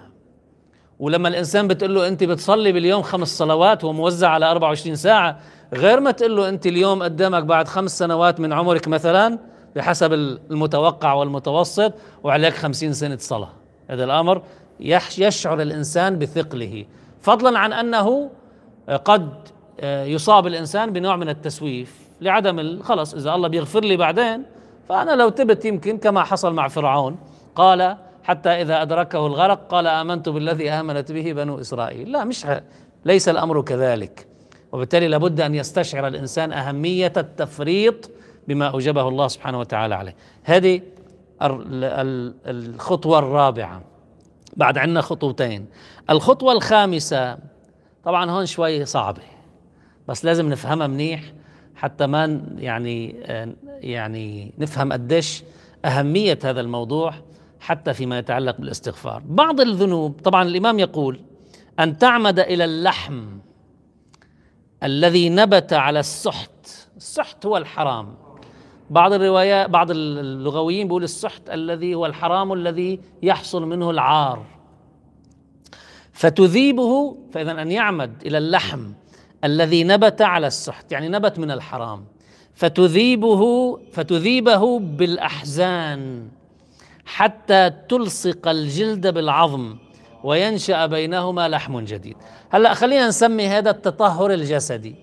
[0.99, 5.39] ولما الإنسان بتقول له أنت بتصلي باليوم خمس صلوات وموزع على 24 ساعة
[5.73, 9.39] غير ما تقول له أنت اليوم قدامك بعد خمس سنوات من عمرك مثلا
[9.75, 11.93] بحسب المتوقع والمتوسط
[12.23, 13.62] وعليك خمسين سنة صلاة.
[13.89, 14.41] هذا الأمر
[15.17, 16.85] يشعر الإنسان بثقله.
[17.21, 18.29] فضلا عن أنه
[19.05, 19.29] قد
[19.83, 24.43] يصاب الإنسان بنوع من التسويف لعدم خلص إذا الله بيغفر لي بعدين
[24.89, 27.17] فأنا لو تبت يمكن كما حصل مع فرعون
[27.55, 32.11] قال حتى إذا أدركه الغرق قال آمنت بالذي آمنت به بنو إسرائيل.
[32.11, 32.47] لا مش
[33.05, 34.27] ليس الأمر كذلك.
[34.71, 38.11] وبالتالي لابد أن يستشعر الإنسان أهمية التفريط
[38.47, 40.15] بما أوجبه الله سبحانه وتعالى عليه.
[40.43, 40.81] هذه
[41.43, 43.81] الخطوة الرابعة.
[44.57, 45.65] بعد عندنا خطوتين.
[46.09, 47.37] الخطوة الخامسة
[48.03, 49.21] طبعا هون شوي صعبة
[50.07, 51.33] بس لازم نفهمها منيح
[51.75, 53.09] حتى ما يعني
[53.65, 55.43] يعني نفهم قديش
[55.85, 57.13] أهمية هذا الموضوع
[57.59, 59.23] حتى فيما يتعلق بالاستغفار.
[59.25, 61.19] بعض الذنوب طبعا الإمام يقول
[61.79, 63.25] أن تعمد إلى اللحم
[64.83, 66.49] الذي نبت على السحت.
[66.97, 68.15] السحت هو الحرام.
[68.89, 74.45] بعض الروايات بعض اللغويين بيقول السحت الذي هو الحرام الذي يحصل منه العار.
[76.13, 78.91] فتذيبه فإذا أن يعمد إلى اللحم
[79.43, 82.05] الذي نبت على السحت يعني نبت من الحرام.
[82.53, 86.27] فتذيبه فتذيبه بالأحزان
[87.05, 89.75] حتى تلصق الجلد بالعظم
[90.23, 92.17] وينشأ بينهما لحم جديد.
[92.49, 94.95] هلأ خلينا نسمي هذا التطهر الجسدي.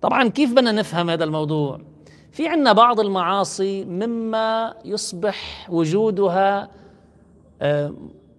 [0.00, 1.80] طبعا كيف بدنا نفهم هذا الموضوع؟
[2.32, 6.68] في عندنا بعض المعاصي مما يصبح وجودها
[7.62, 7.94] آه،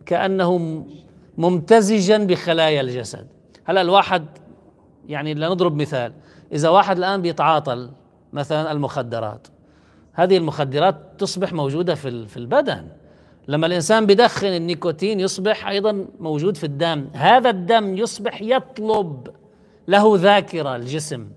[0.05, 0.85] كأنه
[1.37, 3.27] ممتزجا بخلايا الجسد.
[3.65, 4.25] هلا الواحد
[5.07, 6.13] يعني لنضرب مثال
[6.53, 7.89] إذا واحد الآن بيتعاطل
[8.33, 9.47] مثلا المخدرات
[10.13, 12.87] هذه المخدرات تصبح موجودة في في البدن.
[13.47, 17.07] لما الإنسان بدخن النيكوتين يصبح أيضا موجود في الدم.
[17.13, 19.27] هذا الدم يصبح يطلب
[19.87, 21.27] له ذاكرة الجسم.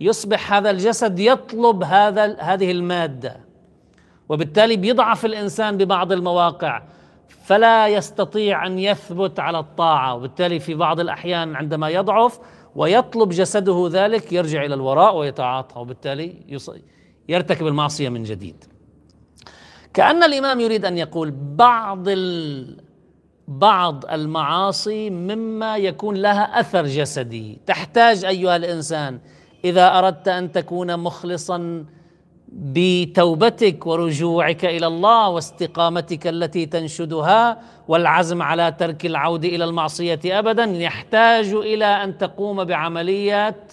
[0.00, 3.40] يصبح هذا الجسد يطلب هذا هذه المادة.
[4.28, 6.82] وبالتالي بيضعف الإنسان ببعض المواقع.
[7.44, 10.14] فلا يستطيع أن يثبت على الطاعة.
[10.14, 12.38] وبالتالي في بعض الأحيان عندما يضعف
[12.76, 15.80] ويطلب جسده ذلك يرجع إلى الوراء ويتعاطى.
[15.80, 16.58] وبالتالي
[17.28, 18.64] يرتكب المعصية من جديد.
[19.94, 22.08] كأن الإمام يريد أن يقول بعض
[23.48, 27.60] بعض المعاصي مما يكون لها أثر جسدي.
[27.66, 29.18] تحتاج أيها الإنسان
[29.64, 31.84] إذا أردت أن تكون مخلصا
[32.52, 41.52] بتوبتك ورجوعك إلى الله واستقامتك التي تنشدها والعزم على ترك العود إلى المعصية ابدا يحتاج
[41.52, 43.72] إلى أن تقوم بعمليات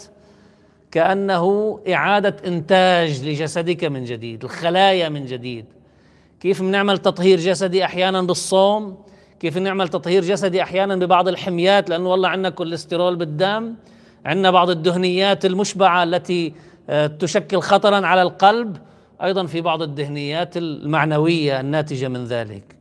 [0.91, 5.65] كأنه إعادة إنتاج لجسدك من جديد الخلايا من جديد.
[6.39, 8.97] كيف بنعمل تطهير جسدي أحيانا بالصوم؟
[9.39, 13.75] كيف نعمل تطهير جسدي أحيانا ببعض الحميات؟ لأنه والله عندنا كوليسترول بالدم.
[14.25, 16.53] عندنا بعض الدهنيات المشبعة التي
[16.89, 18.77] آه، تشكل خطرا على القلب
[19.23, 22.75] أيضا في بعض الدهنيات المعنوية الناتجة من ذلك.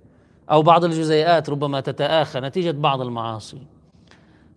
[0.50, 3.58] أو بعض الجزيئات ربما تتآخى نتيجة بعض المعاصي.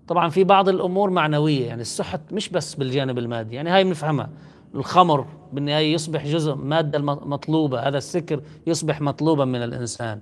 [0.08, 3.56] طبعا في بعض الأمور معنوية يعني السحت مش بس بالجانب المادي.
[3.56, 4.30] يعني هاي بنفهمها.
[4.76, 7.80] الخمر بالنهاية يصبح جزء مادة مطلوبة.
[7.80, 10.20] هذا السكر يصبح مطلوبا من الإنسان.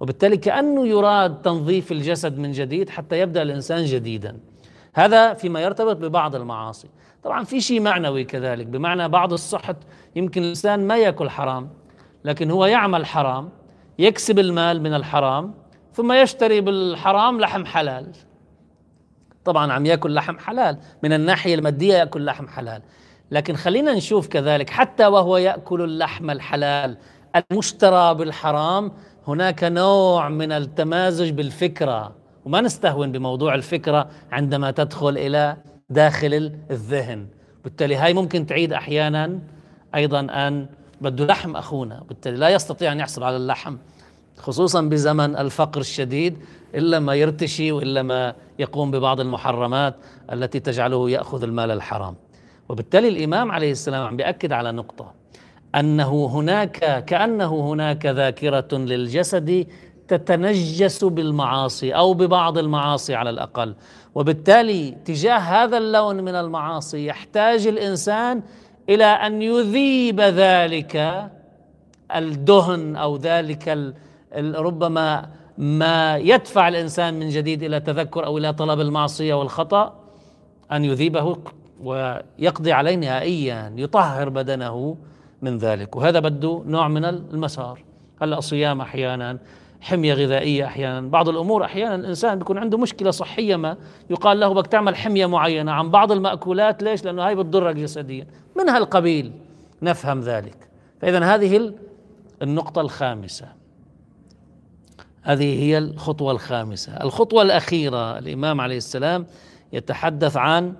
[0.00, 4.36] وبالتالي كأنه يراد تنظيف الجسد من جديد حتى يبدأ الإنسان جديدا.
[4.94, 6.88] هذا فيما يرتبط ببعض المعاصي.
[7.22, 9.76] طبعا في شيء معنوي كذلك بمعنى بعض الصحة
[10.16, 11.68] يمكن الإنسان ما يأكل حرام
[12.24, 13.50] لكن هو يعمل حرام
[13.98, 15.54] يكسب المال من الحرام
[15.92, 18.12] ثم يشتري بالحرام لحم حلال.
[19.44, 22.82] طبعا عم يأكل لحم حلال من الناحية المادية يأكل لحم حلال.
[23.30, 26.96] لكن خلينا نشوف كذلك حتى وهو يأكل اللحم الحلال
[27.36, 28.92] المشترى بالحرام
[29.28, 32.19] هناك نوع من التمازج بالفكرة.
[32.44, 35.56] وما نستهون بموضوع الفكرة عندما تدخل إلى
[35.90, 37.26] داخل الذهن.
[37.64, 39.38] بالتالي هاي ممكن تعيد أحيانا
[39.94, 40.66] أيضا أن
[41.00, 42.02] بده لحم أخونا.
[42.08, 43.76] بالتالي لا يستطيع أن يحصل على اللحم
[44.36, 46.38] خصوصا بزمن الفقر الشديد
[46.74, 49.94] إلا ما يرتشي وإلا ما يقوم ببعض المحرمات
[50.32, 52.14] التي تجعله يأخذ المال الحرام.
[52.68, 55.12] وبالتالي الإمام عليه السلام عم بيأكد على نقطة
[55.74, 59.66] أنه هناك كأنه هناك ذاكرة للجسد
[60.10, 63.74] تتنجس بالمعاصي أو ببعض المعاصي على الأقل.
[64.14, 68.42] وبالتالي تجاه هذا اللون من المعاصي يحتاج الإنسان
[68.88, 70.94] إلى أن يذيب ذلك
[72.16, 73.94] الدهن أو ذلك
[74.36, 79.94] ربما ما يدفع الإنسان من جديد إلى تذكر أو إلى طلب المعصية والخطأ
[80.72, 81.36] أن يذيبه
[81.82, 84.96] ويقضي عليه نهائيا يطهر بدنه
[85.42, 85.96] من ذلك.
[85.96, 87.84] وهذا بده نوع من المسار.
[88.22, 89.38] هلأ صيام أحيانا
[89.80, 91.08] حمية غذائية أحيانا.
[91.08, 93.76] بعض الأمور أحيانا الإنسان بيكون عنده مشكلة صحية ما
[94.10, 95.72] يقال له بدك تعمل حمية معينة.
[95.72, 98.26] عن بعض المأكولات ليش؟ لأنه هاي بتضرك جسديا.
[98.56, 99.32] من هالقبيل
[99.82, 100.56] نفهم ذلك.
[101.00, 101.72] فإذا هذه
[102.42, 103.46] النقطة الخامسة.
[105.22, 106.92] هذه هي الخطوة الخامسة.
[106.92, 109.26] الخطوة الأخيرة الإمام عليه السلام
[109.72, 110.74] يتحدث عن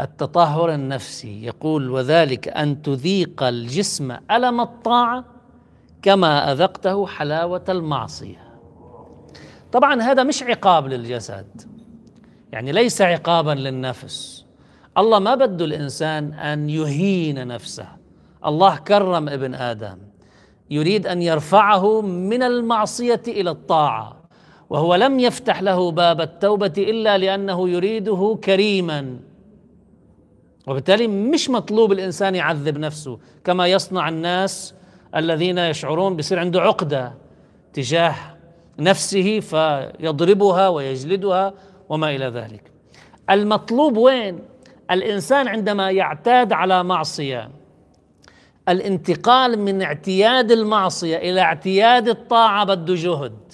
[0.00, 1.44] التطهر النفسي.
[1.44, 5.31] يقول وذلك أن تذيق الجسم ألم الطاعة
[6.02, 8.52] كما أذقته حلاوة المعصية.
[9.72, 11.46] طبعا هذا مش عقاب للجسد.
[12.52, 14.44] يعني ليس عقابا للنفس.
[14.98, 17.86] الله ما بده الإنسان أن يهين نفسه.
[18.46, 19.98] الله كرم ابن آدم.
[20.70, 24.16] يريد أن يرفعه من المعصية إلى الطاعة.
[24.70, 29.18] وهو لم يفتح له باب التوبة إلا لأنه يريده كريما.
[30.66, 34.74] وبالتالي مش مطلوب الإنسان يعذب نفسه كما يصنع الناس
[35.16, 37.14] الذين يشعرون بصير عنده عقدة
[37.72, 38.14] تجاه
[38.78, 41.54] نفسه فيضربها ويجلدها
[41.88, 42.72] وما إلى ذلك.
[43.30, 44.38] المطلوب وين؟
[44.90, 47.50] الإنسان عندما يعتاد على معصية
[48.68, 53.52] الانتقال من اعتياد المعصية إلى اعتياد الطاعة بده جهد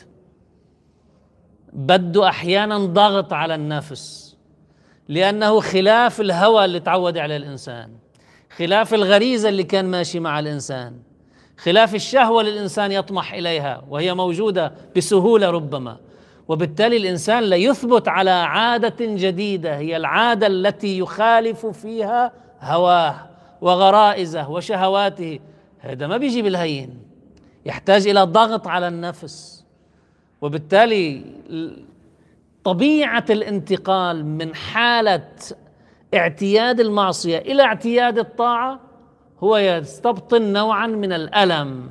[1.73, 4.37] بده أحيانا ضغط على النفس
[5.09, 7.91] لأنه خلاف الهوى اللي تعود عليه الإنسان
[8.57, 11.08] خلاف الغريزة اللي كان ماشي مع الإنسان.
[11.59, 15.97] خلاف الشهوة اللي الانسان يطمح إليها وهي موجودة بسهولة ربما.
[16.49, 23.29] وبالتالي الإنسان لا يثبت على عادة جديدة هي العادة التي يخالف فيها هواه
[23.61, 25.41] وغرائزه وشهواته.
[25.79, 26.99] هذا ما بيجي بالهين
[27.67, 29.65] يحتاج إلى ضغط على النفس.
[30.41, 31.25] وبالتالي
[32.65, 35.29] طبيعة الانتقال من حالة
[36.15, 38.88] اعتياد المعصية إلى اعتياد الطاعة
[39.43, 41.91] هو يستبطن نوعا من الألم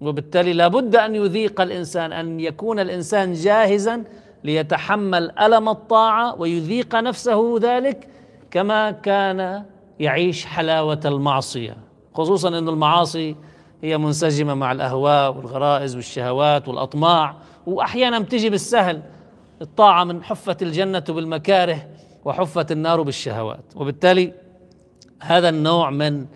[0.00, 4.04] وبالتالي لابد أن يذيق الإنسان أن يكون الإنسان جاهزا
[4.44, 8.08] ليتحمل ألم الطاعة ويذيق نفسه ذلك
[8.50, 9.64] كما كان
[10.00, 11.76] يعيش حلاوة المعصية.
[12.14, 13.36] خصوصا إن المعاصي
[13.82, 17.34] هي منسجمة مع الأهواء والغرائز والشهوات والأطماع
[17.66, 19.02] واحيانا بتجي بالسهل
[19.62, 21.86] الطاعة من حفت الجنة بالمكاره
[22.24, 23.64] وحفت النار بالشهوات.
[23.76, 24.32] وبالتالي
[25.22, 26.26] هذا النوع من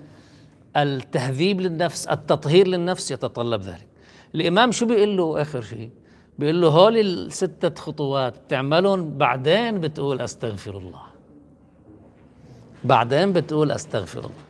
[0.76, 3.86] التهذيب للنفس التطهير للنفس يتطلب ذلك.
[4.34, 5.90] الإمام شو بيقول له آخر شيء؟
[6.38, 11.02] بيقول له هول الستة خطوات بتعملهم بعدين بتقول أستغفر الله.
[12.84, 14.44] بعدين بتقول أستغفر الله.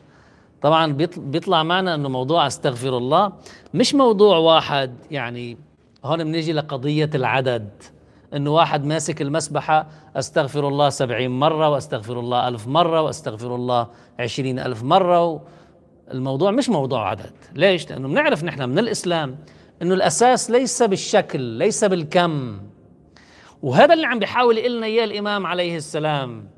[0.63, 3.33] طبعا بيطلع معنا أنه موضوع أستغفر الله
[3.75, 5.59] مش موضوع واحد يعني
[6.05, 7.71] هون بنيجي لقضية العدد.
[8.35, 13.87] إنه واحد ماسك المسبحة أستغفر الله سبعين مرة وأستغفر الله ألف مرة وأستغفر الله
[14.21, 15.43] عشرين ألف مرة
[16.11, 17.33] الموضوع مش موضوع عدد.
[17.55, 19.39] ليش؟ لأنه بنعرف نحن من الإسلام
[19.83, 22.61] إنه الأساس ليس بالشكل ليس بالكم.
[23.63, 26.49] وهذا اللي عم بيحاول لنا إياه الإمام عليه السلام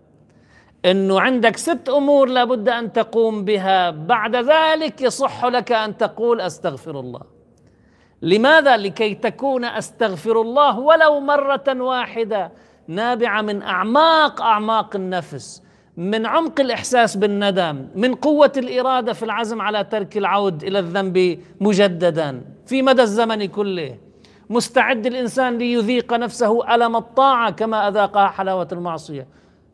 [0.84, 7.00] إنه عندك ست أمور لابد أن تقوم بها بعد ذلك يصح لك أن تقول أستغفر
[7.00, 7.20] الله.
[8.22, 12.52] لماذا؟ لكي تكون أستغفر الله ولو مرة واحدة
[12.88, 15.62] نابعة من أعماق أعماق النفس.
[15.96, 22.42] من عمق الإحساس بالندم من قوة الإرادة في العزم على ترك العود إلى الذنب مجددا.
[22.66, 23.98] في مدى الزمن كله
[24.50, 29.26] مستعد الإنسان ليذيق نفسه ألم الطاعة كما أذاقها حلاوة المعصية.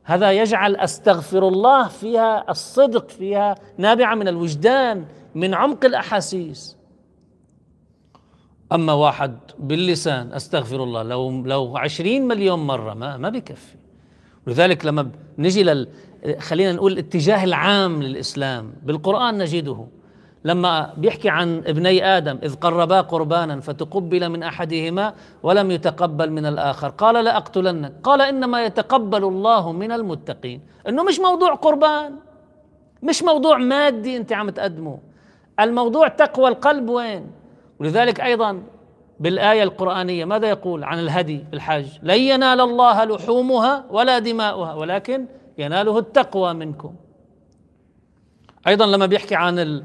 [0.04, 5.04] هذا يجعل أستغفر الله فيها الصدق فيها نابعة من الوجدان
[5.35, 6.76] من عمق الأحاسيس.
[8.72, 13.76] أما واحد باللسان أستغفر الله لو لو عشرين مليون مرة ما ما بكفي.
[14.46, 15.88] ولذلك لما نجي لل
[16.38, 19.87] خلينا نقول الاتجاه العام للإسلام بالقرآن نجده.
[20.44, 26.88] لما بيحكي عن ابني آدم إذ قربا قربانا فتقبل من أحدهما ولم يتقبل من الآخر.
[26.88, 27.92] قال لا أقتلنك.
[28.02, 30.61] قال إنما يتقبل الله من المتقين.
[30.88, 32.14] إنه مش موضوع قربان.
[33.02, 34.98] مش موضوع مادي أنت عم تقدمه.
[35.61, 37.26] الموضوع تقوى القلب وين؟
[37.80, 38.62] ولذلك أيضا
[39.20, 44.74] بالآية القرآنية ماذا يقول عن الهدي الحج؟ لن ينال الله لحومها ولا دماؤها.
[44.74, 45.26] ولكن
[45.58, 46.94] يناله التقوى منكم.
[48.66, 49.82] أيضا لما بيحكي عن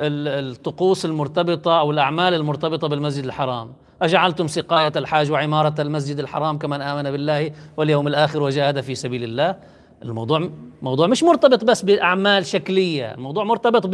[0.00, 3.72] الطقوس المرتبطة أو الأعمال المرتبطة بالمسجد الحرام.
[4.02, 9.56] أجعلتم سقاية الحاج وعمارة المسجد الحرام كمن آمن بالله واليوم الآخر وجاهد في سبيل الله.
[10.02, 10.50] الموضوع
[10.82, 13.86] موضوع مش مرتبط بس بأعمال شكلية الموضوع مرتبط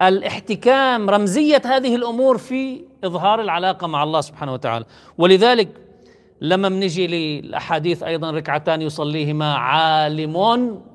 [0.00, 4.84] بالاحتكام رمزية هذه الأمور في إظهار العلاقة مع الله سبحانه وتعالى.
[5.18, 5.68] ولذلك
[6.40, 10.36] لما بنجي للأحاديث أيضا ركعتان يصليهما عالم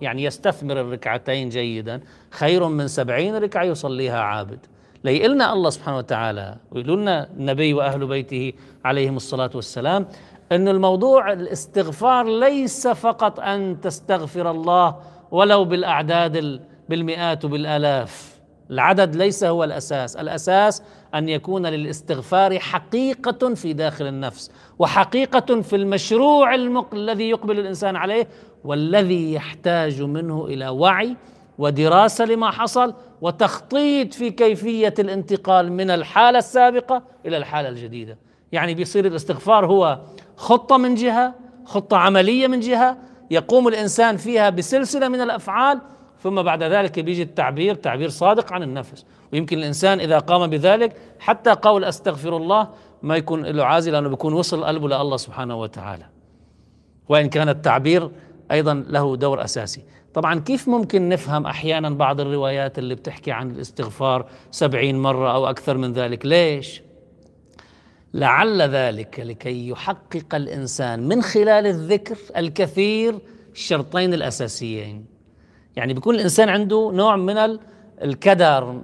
[0.01, 4.59] يعني يستثمر الركعتين جيدا خير من سبعين ركعة يصليها عابد.
[5.03, 8.53] ليقلنا الله سبحانه وتعالى ويقول لنا النبي وأهل بيته
[8.85, 10.07] عليهم الصلاة والسلام
[10.51, 14.95] ان الموضوع الاستغفار ليس فقط أن تستغفر الله
[15.31, 18.34] ولو بالأعداد بالمئات وبالآلاف.
[18.71, 20.15] العدد ليس هو الأساس.
[20.15, 20.83] الأساس
[21.15, 26.93] أن يكون للاستغفار حقيقة في داخل النفس وحقيقة في المشروع المق...
[26.93, 28.27] الذي يقبل الإنسان عليه
[28.63, 31.15] والذي يحتاج منه إلى وعي
[31.57, 38.17] ودراسة لما حصل وتخطيط في كيفية الانتقال من الحالة السابقة إلى الحالة الجديدة.
[38.51, 39.99] يعني بيصير الاستغفار هو
[40.35, 41.33] خطة من جهة
[41.65, 42.97] خطة عملية من جهة
[43.31, 45.81] يقوم الإنسان فيها بسلسلة من الأفعال
[46.25, 49.05] ثم بعد ذلك بيجي التعبير تعبير صادق عن النفس.
[49.33, 52.67] ويمكن الإنسان إذا قام بذلك حتى قول أستغفر الله
[53.03, 56.05] ما يكون له عازل لأنه بيكون وصل قلبه لله سبحانه وتعالى.
[57.09, 58.11] وإن كان التعبير
[58.51, 59.83] أيضا له دور أساسي.
[60.13, 65.77] طبعا كيف ممكن نفهم أحيانا بعض الروايات اللي بتحكي عن الاستغفار سبعين مرة أو أكثر
[65.77, 66.81] من ذلك؟ ليش؟
[68.13, 73.19] لعل ذلك لكي يحقق الإنسان من خلال الذكر الكثير
[73.53, 75.14] الشرطين الأساسيين.
[75.75, 77.59] يعني بيكون الإنسان عنده نوع من
[78.01, 78.81] الكدر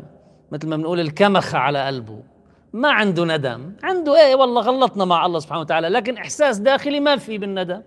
[0.52, 2.20] مثل ما بنقول الكمخة على قلبه.
[2.74, 3.74] ما عنده ندم.
[3.84, 7.82] عنده إيه؟ والله غلطنا مع الله سبحانه وتعالى لكن إحساس داخلي ما في بالندم.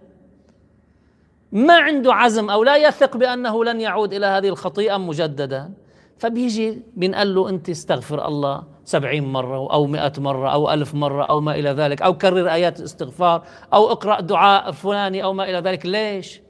[1.52, 5.70] ما عنده عزم أو لا يثق بأنه لن يعود إلى هذه الخطيئة مجددا.
[6.18, 11.40] فبيجي بنقول له أنت استغفر الله سبعين مرة أو مئة مرة أو ألف مرة أو
[11.40, 13.42] ما إلى ذلك أو كرر آيات الاستغفار
[13.74, 15.86] أو اقرأ دعاء فلاني أو ما إلى ذلك.
[15.86, 16.43] ليش؟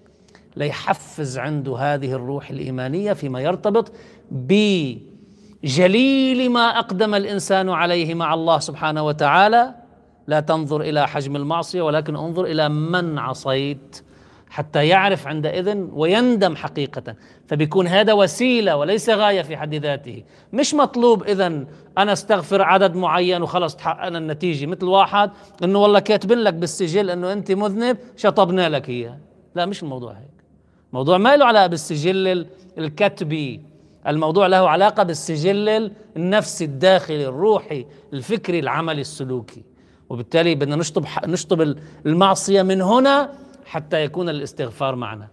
[0.56, 3.92] ليحفز عنده هذه الروح الإيمانية فيما يرتبط
[4.30, 5.00] بجليل
[6.50, 9.74] ما أقدم الإنسان عليه مع الله سبحانه وتعالى.
[10.26, 14.02] لا تنظر إلى حجم المعصية ولكن انظر إلى من عصيت
[14.50, 17.14] حتى يعرف عندئذ ويندم حقيقة.
[17.46, 20.22] فبيكون هذا وسيلة وليس غاية في حد ذاته.
[20.52, 21.64] مش مطلوب إذا
[21.98, 24.66] أنا أستغفر عدد معين وخلص تحققنا النتيجة.
[24.66, 25.30] مثل واحد
[25.64, 29.18] إنه والله كاتبين لك بالسجل إنه أنت مذنب شطبنا لك إياه.
[29.54, 30.33] لا مش الموضوع هيك.
[30.94, 32.46] موضوع ما له علاقة بالسجل
[32.78, 33.60] الكتبي.
[34.06, 39.62] الموضوع له علاقة بالسجل النفسي الداخلي الروحي الفكري العملي السلوكي.
[40.10, 41.76] وبالتالي بدنا نشطب نشطب
[42.06, 43.32] المعصية من هنا
[43.64, 45.28] حتى يكون الاستغفار معنا.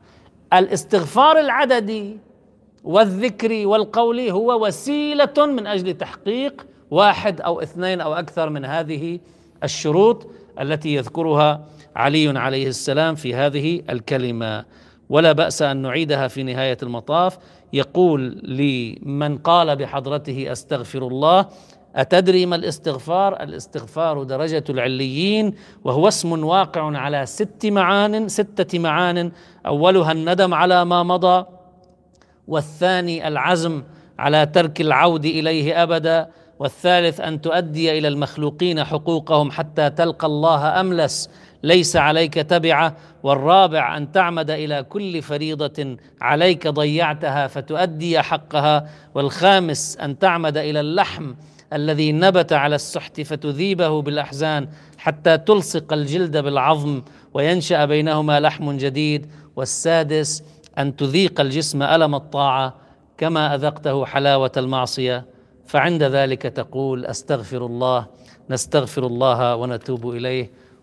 [0.53, 2.17] الاستغفار العددي
[2.83, 9.19] والذكري والقولي هو وسيلة من أجل تحقيق واحد أو اثنين أو أكثر من هذه
[9.63, 10.27] الشروط
[10.59, 14.65] التي يذكرها علي عليه السلام في هذه الكلمة.
[15.11, 17.37] ولا بأس أن نعيدها في نهاية المطاف.
[17.73, 21.45] يقول لمن قال بحضرته أستغفر الله
[21.95, 29.31] أتدري ما الاستغفار؟ الاستغفار درجة العليين وهو اسم واقع على ست معان ستة معان.
[29.65, 31.45] أولها الندم على ما مضى
[32.47, 33.83] والثاني العزم
[34.19, 41.29] على ترك العود إليه أبدا والثالث أن تؤدي إلى المخلوقين حقوقهم حتى تلقى الله أملس.
[41.63, 50.19] ليس عليك تبعة والرابع أن تعمد إلى كل فريضة عليك ضيعتها فتؤدي حقها والخامس أن
[50.19, 51.33] تعمد إلى اللحم
[51.73, 57.01] الذي نبت على السحت فتذيبه بالأحزان حتى تلصق الجلد بالعظم
[57.33, 60.43] وينشأ بينهما لحم جديد والسادس
[60.77, 62.75] أن تذيق الجسم ألم الطاعة
[63.17, 65.25] كما أذقته حلاوة المعصية.
[65.65, 68.05] فعند ذلك تقول أستغفر الله
[68.49, 70.51] نستغفر الله ونتوب إليه.